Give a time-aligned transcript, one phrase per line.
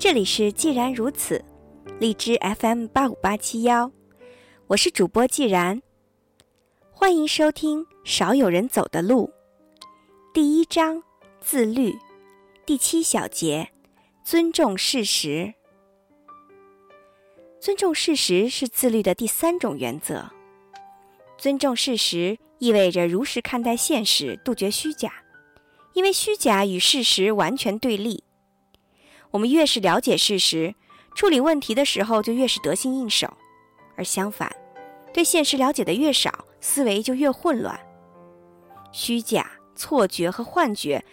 [0.00, 1.44] 这里是既然如此，
[1.98, 3.92] 荔枝 FM 八五八七幺，
[4.68, 5.82] 我是主播既然，
[6.90, 9.30] 欢迎收听《少有人走的路》
[10.32, 11.02] 第一章
[11.42, 11.98] 自律
[12.64, 13.68] 第七小节
[14.24, 15.52] 尊重事实。
[17.60, 20.30] 尊重事实是自律的第三种原则。
[21.36, 25.12] 尊重事实意味着如实看待现实，杜绝虚假，
[25.92, 28.24] 因为虚假与事实完全对立。
[29.30, 30.74] 我们越是了解事实，
[31.14, 33.28] 处理问题的时候就越是得心应手；
[33.96, 34.50] 而相反，
[35.12, 37.78] 对现实了解的越少，思维就越混乱。
[38.92, 41.04] 虚假、错觉和幻觉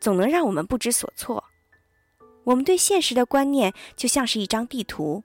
[0.00, 1.44] 总能让我们不知所措。
[2.44, 5.22] 我们对现实的观念就像是一张地图，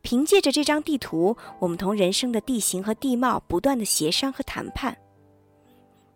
[0.00, 4.96] 凭借着这张地图，我们同人生的地形和地貌不断的协商和谈判。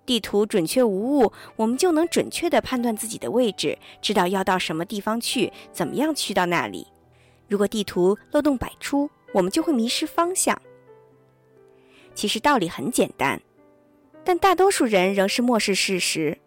[0.07, 6.87] 地图准确无误，我们就能准确地判断自己的位置，知道要到什么地方去，怎么样去到那里。
[7.47, 10.61] 如果地图漏洞百出，我们就会迷失方向。
[12.15, 13.41] 其实道理很简单，
[14.25, 16.39] 但大多数人仍是漠视事实。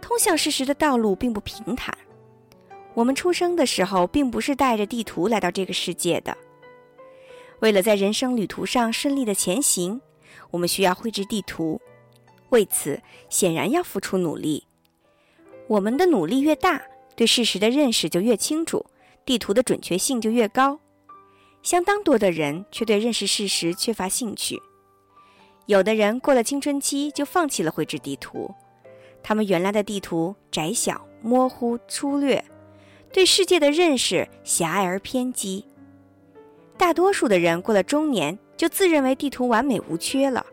[0.00, 1.96] 通向事实的道路并不平坦。
[2.94, 6.36] 我们出生的时候并不是带着地图来到这个世界的。
[7.60, 10.00] 为了在人生旅途上顺利的前行，
[10.50, 11.80] 我们需要绘制地图。
[12.54, 14.64] 为此，显然要付出努力。
[15.66, 16.80] 我们的努力越大，
[17.16, 18.86] 对事实的认识就越清楚，
[19.26, 20.78] 地图的准确性就越高。
[21.64, 24.62] 相当多的人却对认识事实缺乏兴趣。
[25.66, 28.54] 有的人过了青春期就放弃了绘制地图，
[29.20, 32.44] 他们原来的地图窄小、模糊、粗略，
[33.12, 35.64] 对世界的认识狭隘而偏激。
[36.78, 40.46] 大多数的人过了中年就自认为地图完美无缺了。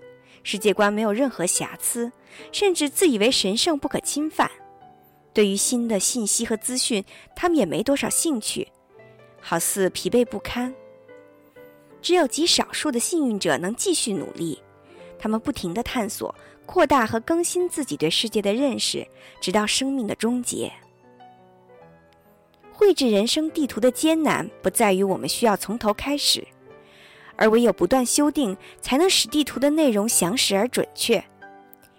[0.44, 2.12] 世界观没有任何瑕疵，
[2.52, 4.50] 甚至自以为神圣不可侵犯。
[5.34, 7.06] 对于新的信息和资讯，
[7.36, 8.68] 他们也没多少兴趣，
[9.40, 10.74] 好似疲惫不堪。
[12.02, 14.62] 只有极少数的幸运者能继续努力，
[15.20, 16.34] 他们不停地探索、
[16.66, 19.08] 扩大和更新自己对世界的认识，
[19.40, 20.72] 直到生命的终结。
[22.74, 26.46] 绘制人生地图的艰难，不在于我们需要从头开始。
[27.36, 31.24] 而唯有不断修订，才能使地图的内容详实而准确。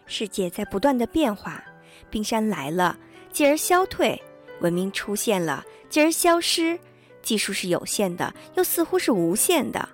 [0.07, 1.63] 世界在不断的变化，
[2.11, 2.97] 冰山来了，
[3.33, 4.17] 继而消退；
[4.61, 6.79] 文明出现了，继而消失。
[7.23, 9.89] 技术是有限的，又似乎是无限的。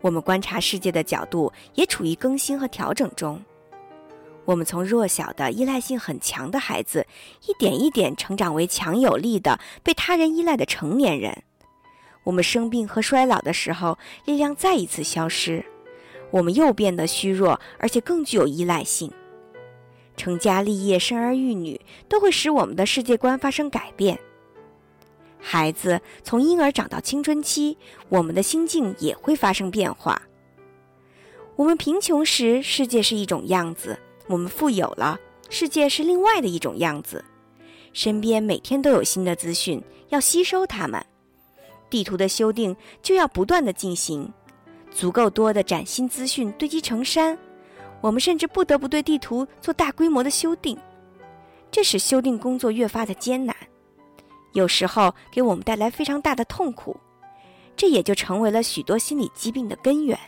[0.00, 3.42] 我们观察世界的角度也处于更新和调整中。
[4.44, 7.06] 我们从弱小的、依赖性很强的孩子，
[7.46, 11.44] 一点一点成长为强有力的、被他人依赖的成年人。
[12.24, 15.64] 我们生病和衰老的时候，力量再一次消失，
[16.30, 19.10] 我们又变得虚弱，而且更具有依赖性。
[20.16, 24.18] 成家立业、生儿育女，都会使我们的世界观发生改变。
[25.40, 27.76] 孩子从婴儿长到青春期，
[28.08, 30.22] 我们的心境也会发生变化。
[31.56, 35.18] 我们贫穷时，世界是一种样子；我们富有了，
[35.50, 37.24] 世界是另外的一种样子。
[37.92, 41.04] 身边每天都有新的资讯，要吸收它们。
[41.92, 44.32] 地图的修订就要不断的进行，
[44.90, 47.36] 足够多的崭新资讯堆积成山，
[48.00, 50.74] 我们甚至不得不对地图做大规模的修订，
[51.70, 53.54] 这使修订工作越发的艰难，
[54.54, 56.96] 有时候给我们带来非常大的痛苦，
[57.76, 60.18] 这也就成为了许多心理疾病的根源。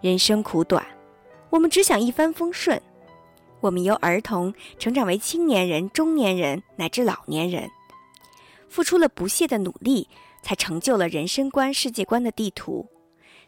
[0.00, 0.86] 人生苦短，
[1.50, 2.80] 我们只想一帆风顺，
[3.58, 7.68] 我们由儿童成长为青年人、中年人乃至老年人。
[8.72, 10.08] 付出了不懈的努力，
[10.42, 12.88] 才成就了人生观、世界观的地图，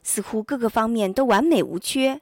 [0.02, 2.20] 似乎各个方面都完美无缺。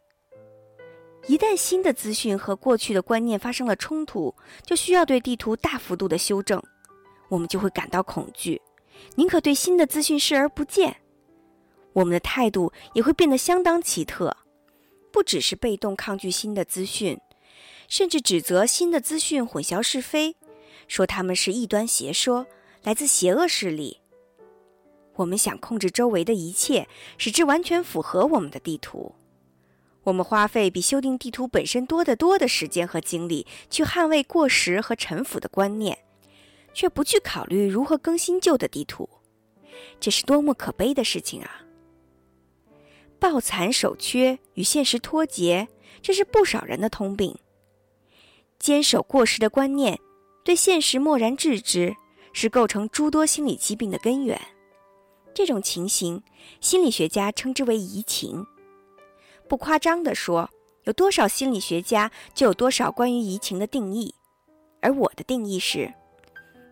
[1.27, 4.33] 一旦新的资讯和过去的观念发生了冲突，
[4.65, 6.63] 就需要对地图大幅度的修正，
[7.29, 8.63] 我们就会感到恐惧，
[9.17, 10.99] 宁可对新的资讯视而不见。
[11.95, 14.37] 我们的态度也会变得相当奇特，
[15.11, 17.19] 不只是被动抗拒新的资讯，
[17.89, 20.37] 甚至指责新的资讯混淆是非，
[20.87, 22.47] 说他们是异端邪说。
[22.83, 24.01] 来自邪恶势力。
[25.17, 26.89] 我们想控制周围的一切，
[27.19, 29.15] 使之完全符合我们的地图。
[30.05, 35.97] 我们花费比修订地图本身多得多的时间和精力，去捍卫过时和陈腐的观念，
[36.75, 39.09] 却不去考虑如何更新旧的地图。
[40.01, 41.63] 这是多么可悲的事情啊！
[43.21, 45.69] 抱残守缺与现实脱节，
[46.01, 47.39] 这是不少人的通病。
[48.59, 50.01] 坚守过时的观念，
[50.43, 51.95] 对现实漠然置之。
[52.33, 54.41] 是构成诸多心理疾病的根源。
[55.35, 56.23] 这种情形，
[56.61, 58.47] 心理学家称之为移情。
[59.49, 60.51] 不夸张地说，
[60.85, 64.15] 有多少心理学家，就有多少关于移情的定义。
[64.81, 65.95] 而我的定义是：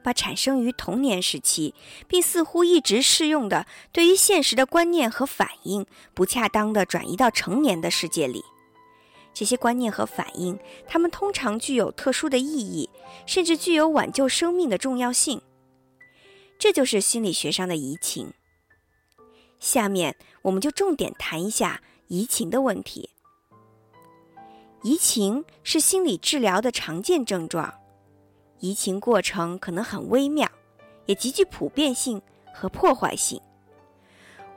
[0.03, 1.75] 把产生于童年时期，
[2.09, 8.43] 并似乎一直适用的对于现实的观念和反应，不恰当的转移到成年的世界里。
[9.33, 10.59] 这些观念和反应，
[10.89, 12.91] 它们通常具有特殊的意义，
[13.27, 15.41] 甚至具有挽救生命的重要性。
[16.61, 18.33] 这就是心理学上的移情。
[19.59, 23.11] 下面我们就重点谈一下移情的问题。
[24.83, 27.75] 移情是心理治疗的常见症状，
[28.61, 30.49] 移情过程可能很微妙，
[31.07, 32.21] 也极具普遍性
[32.55, 33.41] 和破坏性。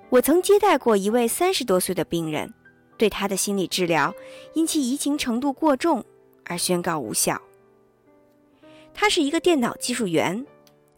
[0.10, 2.54] 我曾接待过一位三十多岁的病人。
[2.96, 4.14] 对他的心理治疗
[4.54, 6.06] 因其移情程度过重
[6.46, 7.42] 而宣告无效。
[8.94, 10.46] 他是一个电脑技术员，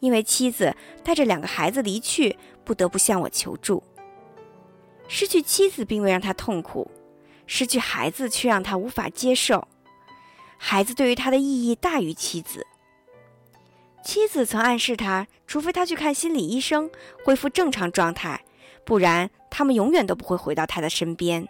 [0.06, 3.81] 因为妻子带着两个孩子离去，不得不向我求助。
[5.07, 6.92] 失去妻子并未让他痛苦，
[7.48, 9.68] 失去孩子却让他无法接受。
[10.60, 12.68] 孩子对于他的意义大于妻子。
[14.04, 16.92] 妻子曾暗示他，除非他去看心理医生，
[17.24, 18.46] 恢复正常状态，
[18.86, 21.48] 不然他们永远都不会回到他的身边。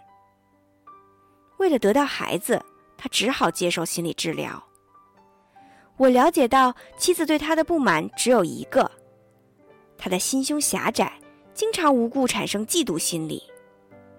[1.58, 2.64] 为了得到孩子，
[2.96, 4.66] 他只好接受心理治疗。
[5.96, 8.90] 我了解到妻子对他的不满只有一个：
[9.96, 11.12] 他的心胸狭窄，
[11.54, 13.42] 经常无故产生嫉妒心理。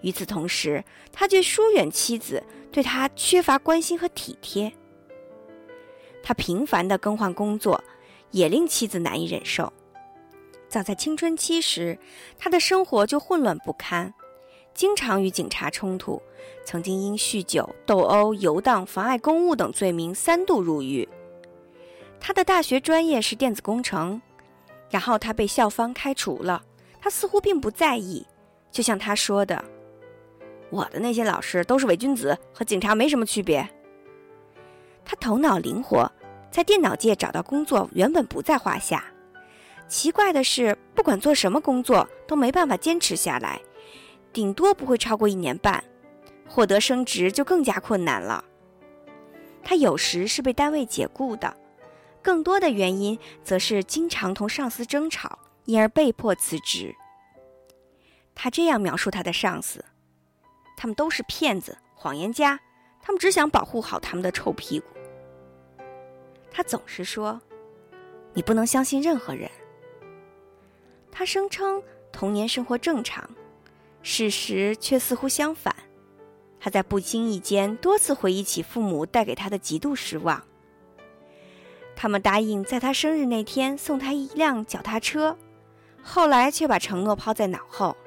[0.01, 4.71] 与此同时，他却疏远妻子，对他缺乏关心和体贴。
[6.23, 7.83] 他频繁的更换工作，
[8.31, 9.71] 也令妻子难以忍受。
[10.67, 11.97] 早在青春期时，
[12.37, 14.13] 他的生活就混乱不堪。
[14.73, 16.21] 经常与警察冲突，
[16.63, 21.07] 曾经因酗酒、斗殴、游荡、妨碍公务等罪名三度入狱。
[22.19, 24.21] 他的大学专业是电子工程，
[24.89, 26.61] 然后他被校方开除了。
[26.99, 28.25] 他似乎并不在意，
[28.71, 29.63] 就像他说的
[30.69, 33.67] ：“我的那些老师都是伪君子，和警察没什么区别。”
[35.05, 36.11] 他头脑灵活，
[36.51, 39.05] 在电脑界找到工作原本不在话下。
[39.87, 43.61] 奇怪的是，不管做什么工作，都没办法坚持下来。
[44.33, 45.81] 顶多不会超过一年半，
[46.45, 48.43] 获得升职就更加困难了。
[49.63, 51.55] 他有时是被单位解雇的，
[52.27, 56.93] 更多的原因则是经常同上司争吵，因而被迫辞职。
[58.35, 59.85] 他这样描述他的上司
[60.75, 62.59] ：“他们都是骗子、谎言家，
[63.01, 64.87] 他们只想保护好他们的臭屁股。”
[66.51, 67.39] 他总是说
[68.35, 69.49] ：“你不能相信任何人。”
[71.09, 71.81] 他声称
[72.11, 73.29] 童年生活正常。
[74.01, 75.73] 事实却似乎相反，
[76.59, 80.43] 他在不经意间多次回忆起父母带给他的极度失望。
[81.99, 85.35] 他们答应在他生日那天送他一辆脚踏车，
[86.03, 87.97] 后来却把承诺抛在脑后。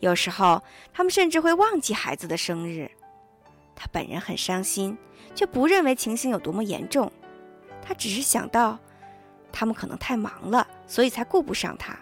[0.00, 0.62] 有时候，
[0.92, 2.90] 他们甚至会忘记孩子的生日。
[3.74, 4.96] 他本人很伤心，
[5.34, 7.10] 却不认为情形有多么严重。
[7.80, 8.78] 他只是想到，
[9.50, 11.98] 他们可能太忙了，所以才顾不上他。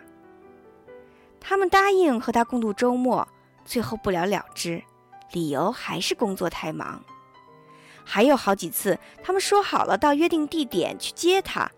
[1.38, 3.26] 他们答应和他共度周末，
[3.64, 4.82] 最后不了了之，
[5.30, 7.00] 理由还是工作太忙。
[8.08, 11.68] 还有好几次，他们说好了到约定地点去接他，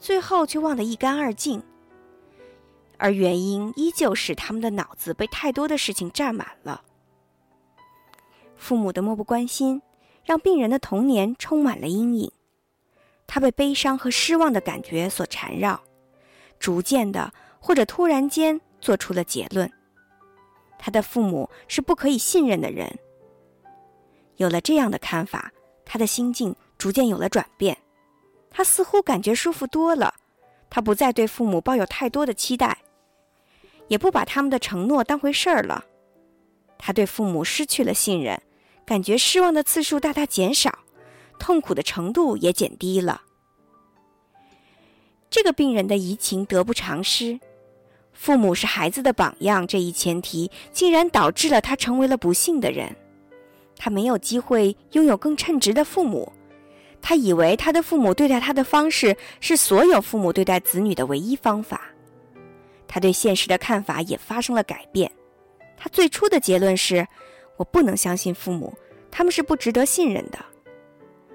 [0.00, 1.62] 最后却忘得一干二净。
[2.96, 6.82] 而原因依旧是他们的脑子被太多的事情占满了。
[8.56, 9.82] 父母的漠不关心，
[10.24, 12.32] 让病人的童年充满了阴影。
[13.26, 15.80] 他被悲伤和失望的感觉所缠绕，
[16.58, 18.60] 逐渐的或者突然间。
[18.80, 19.68] 做出了结论：
[20.78, 22.96] 他的父母是不可以信任的人。
[24.36, 25.50] 有了这样的看法，
[25.88, 27.76] 他的心境逐渐有了转变。
[28.50, 30.14] 他似乎感觉舒服多了。
[30.70, 32.76] 他不再对父母抱有太多的期待，
[33.88, 35.82] 也不把他们的承诺当回事儿了。
[36.76, 38.40] 他对父母失去了信任，
[38.84, 40.80] 感觉失望的次数大大减少，
[41.38, 43.22] 痛苦的程度也减低了。
[45.30, 47.40] 这个病人的移情得不偿失。
[48.12, 52.94] 父母是孩子的榜样，这一前提竟然导致了他成为了不幸的人。
[53.78, 56.30] 他没有机会拥有更称职的父母，
[57.00, 61.82] 他以为他的父母对待他的方式是所有父母对待子女的唯一方法。
[62.88, 65.10] 他对现实的看法也发生了改变。
[65.76, 67.06] 他最初的结论是：
[67.56, 68.76] 我不能相信父母，
[69.10, 70.38] 他们是不值得信任的。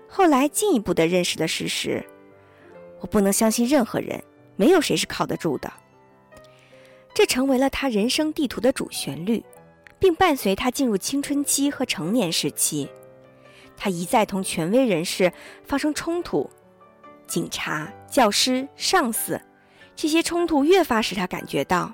[0.07, 2.03] 后来进一步的认识了事实：
[2.99, 4.21] 我不能相信任何人，
[4.57, 5.71] 没有谁是靠得住的。
[7.13, 9.43] 这成为了他人生地图的主旋律，
[10.03, 12.89] 并伴随他进入青春期和成年时期。
[13.77, 15.31] 他一再同权威人士
[15.65, 16.49] 发生冲突，
[17.25, 19.39] 警察、教师、上司，
[19.95, 21.89] 这些冲突越发使他感觉到，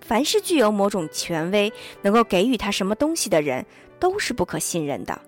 [0.00, 3.66] 凡是具有某种权威、能够给予他什么东西的人，
[3.98, 5.20] 都是不可信任的。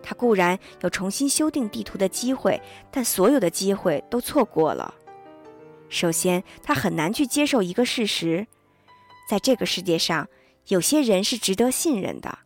[0.00, 4.94] 他固然有重新修订地图的机会，但所有的机会都错过了。
[5.88, 8.46] 首先，他很难去接受一个事实：
[9.28, 10.28] 在这个世界上，
[10.68, 12.38] 有些人是值得信任的。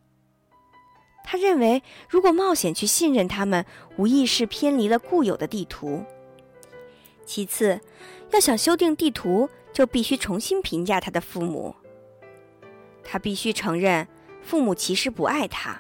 [1.25, 6.05] 他认为，如果冒险去信任他们，无疑是偏离了固有的地图。
[7.27, 7.79] 其次，
[8.31, 11.77] 要想修订地图，就必须重新评价他的父母。
[13.05, 14.09] 他必须承认，
[14.41, 15.79] 父母其实不爱他，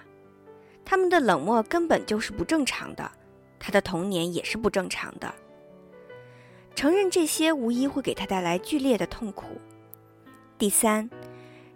[0.84, 3.10] 他们的冷漠根本就是不正常的，
[3.58, 5.34] 他的童年也是不正常的。
[6.74, 9.46] 承认这些，无疑会给他带来剧烈的痛苦。
[10.58, 11.08] 第三。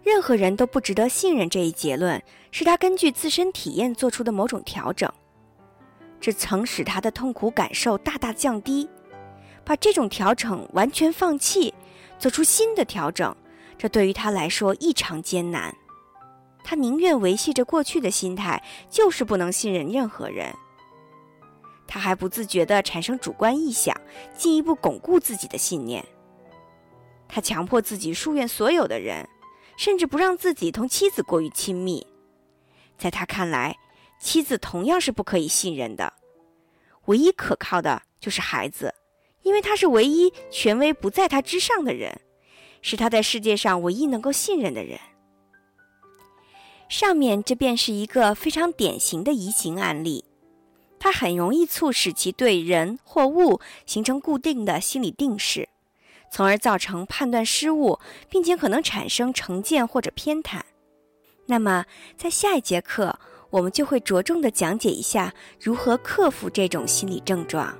[0.03, 1.49] 任何人都不值得信任。
[1.49, 5.11] 这一结论是他根据自身体验做出的某种调整，
[6.19, 8.89] 这曾使他的痛苦感受大大降低。
[9.65, 11.73] 把这种调整完全放弃，
[12.19, 13.33] 做出新的调整，
[13.77, 15.73] 这对于他来说异常艰难。
[16.65, 20.53] 他宁愿维系着过去的心态，就是不能信任任何人。
[21.87, 23.95] 他还不自觉地产生主观臆想，
[24.35, 26.05] 进一步巩固自己的信念。
[27.29, 29.27] 他强迫自己疏远所有的人。
[29.83, 32.07] 甚至不让自己同妻子过于亲密，
[32.97, 33.77] 在他看来，
[34.17, 36.13] 妻子同样是不可以信任的。
[37.07, 38.95] 唯一可靠的就是孩子，
[39.41, 42.21] 因为他是唯一权威不在他之上的人，
[42.81, 44.97] 是他在世界上唯一能够信任的人。
[46.87, 50.23] 上面这便是一个非常典型的移情案例，
[50.97, 55.67] 它很容易促使其对人或物形成固定的心理定势。
[56.33, 60.61] 从而造成判断失误，并且可能产生成见或者偏袒。
[61.45, 61.85] 那么，
[62.17, 63.19] 在下一节课，
[63.51, 67.77] 我们就会着重的讲解一下如何克服这种心理症状。